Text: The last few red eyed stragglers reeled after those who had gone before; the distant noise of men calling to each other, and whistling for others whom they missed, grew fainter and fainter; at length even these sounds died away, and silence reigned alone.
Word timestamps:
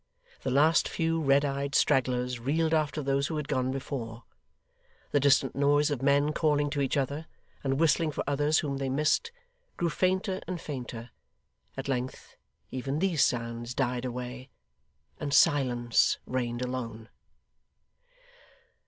The 0.41 0.49
last 0.49 0.89
few 0.89 1.21
red 1.21 1.45
eyed 1.45 1.75
stragglers 1.75 2.39
reeled 2.39 2.73
after 2.73 3.03
those 3.03 3.27
who 3.27 3.37
had 3.37 3.47
gone 3.47 3.69
before; 3.69 4.23
the 5.11 5.19
distant 5.19 5.55
noise 5.55 5.91
of 5.91 6.01
men 6.01 6.33
calling 6.33 6.71
to 6.71 6.81
each 6.81 6.97
other, 6.97 7.27
and 7.63 7.79
whistling 7.79 8.09
for 8.09 8.23
others 8.25 8.57
whom 8.61 8.77
they 8.77 8.89
missed, 8.89 9.31
grew 9.77 9.91
fainter 9.91 10.41
and 10.47 10.59
fainter; 10.59 11.11
at 11.77 11.87
length 11.87 12.35
even 12.71 12.97
these 12.97 13.23
sounds 13.23 13.75
died 13.75 14.03
away, 14.03 14.49
and 15.19 15.35
silence 15.35 16.17
reigned 16.25 16.63
alone. 16.63 17.07